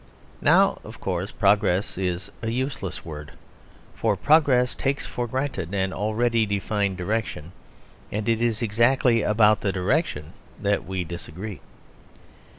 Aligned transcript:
Now, 0.41 0.79
of 0.83 0.99
course, 0.99 1.29
"progress" 1.29 1.95
is 1.95 2.31
a 2.41 2.49
useless 2.49 3.05
word; 3.05 3.33
for 3.93 4.17
progress 4.17 4.73
takes 4.73 5.05
for 5.05 5.27
granted 5.27 5.75
an 5.75 5.93
already 5.93 6.47
defined 6.47 6.97
direction; 6.97 7.51
and 8.11 8.27
it 8.27 8.41
is 8.41 8.63
exactly 8.63 9.21
about 9.21 9.61
the 9.61 9.71
direction 9.71 10.33
that 10.59 10.85
we 10.85 11.03
disagree. 11.03 11.59